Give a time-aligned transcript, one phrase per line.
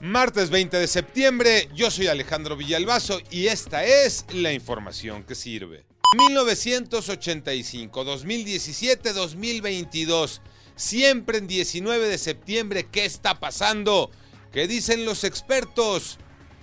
[0.00, 5.84] Martes 20 de septiembre, yo soy Alejandro Villalbazo y esta es la información que sirve.
[6.26, 10.40] 1985, 2017, 2022.
[10.74, 14.10] Siempre en 19 de septiembre, ¿qué está pasando?
[14.50, 16.16] ¿Qué dicen los expertos?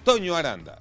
[0.03, 0.79] Toño Aranda.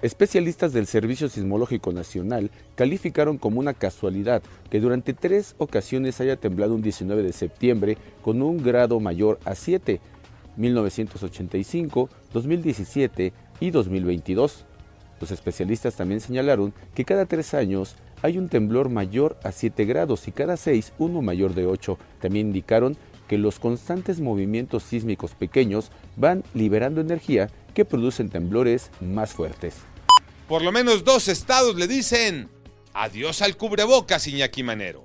[0.00, 6.74] Especialistas del Servicio Sismológico Nacional calificaron como una casualidad que durante tres ocasiones haya temblado
[6.74, 10.00] un 19 de septiembre con un grado mayor a 7
[10.56, 14.64] 1985, 2017 y 2022.
[15.20, 20.26] Los especialistas también señalaron que cada tres años hay un temblor mayor a 7 grados
[20.28, 21.98] y cada seis uno mayor de 8.
[22.20, 22.96] También indicaron
[23.28, 29.76] que los constantes movimientos sísmicos pequeños van liberando energía que producen temblores más fuertes.
[30.48, 32.48] Por lo menos dos estados le dicen
[32.92, 35.04] adiós al cubrebocas, Iñaki Manero.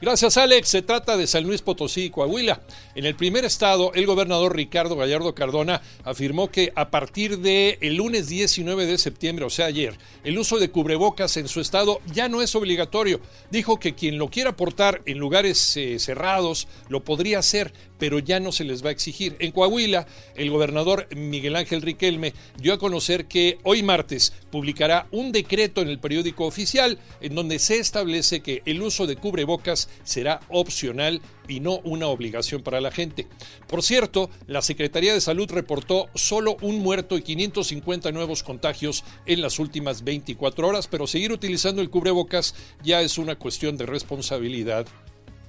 [0.00, 0.68] Gracias, Alex.
[0.68, 2.60] Se trata de San Luis Potosí y Coahuila.
[2.96, 8.28] En el primer estado, el gobernador Ricardo Gallardo Cardona afirmó que a partir el lunes
[8.28, 12.42] 19 de septiembre, o sea, ayer, el uso de cubrebocas en su estado ya no
[12.42, 13.20] es obligatorio.
[13.50, 18.40] Dijo que quien lo quiera portar en lugares eh, cerrados lo podría hacer, pero ya
[18.40, 19.36] no se les va a exigir.
[19.38, 25.32] En Coahuila, el gobernador Miguel Ángel Riquelme dio a conocer que hoy martes publicará un
[25.32, 30.40] decreto en el periódico oficial en donde se establece que el uso de cubrebocas será
[30.48, 33.26] opcional y no una obligación para la gente.
[33.66, 39.40] Por cierto, la Secretaría de Salud reportó solo un muerto y 550 nuevos contagios en
[39.40, 44.86] las últimas 24 horas, pero seguir utilizando el cubrebocas ya es una cuestión de responsabilidad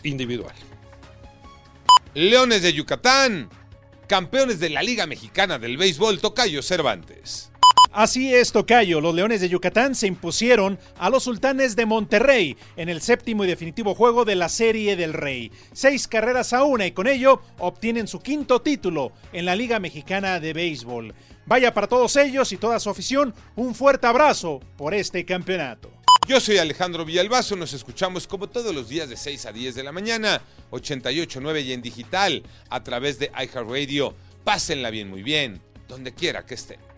[0.03, 0.55] individual.
[2.13, 3.49] Leones de Yucatán,
[4.07, 7.51] campeones de la Liga Mexicana del Béisbol Tocayo Cervantes.
[7.95, 8.99] Así es, Tocayo.
[8.99, 13.47] Los Leones de Yucatán se impusieron a los Sultanes de Monterrey en el séptimo y
[13.47, 15.49] definitivo juego de la Serie del Rey.
[15.71, 20.41] Seis carreras a una y con ello obtienen su quinto título en la Liga Mexicana
[20.41, 21.15] de Béisbol.
[21.45, 25.89] Vaya para todos ellos y toda su afición un fuerte abrazo por este campeonato.
[26.27, 29.83] Yo soy Alejandro Villalbazo, nos escuchamos como todos los días de 6 a 10 de
[29.83, 34.13] la mañana, 88.9 y en digital, a través de iHeartRadio.
[34.43, 36.94] Pásenla bien, muy bien, donde quiera que estén.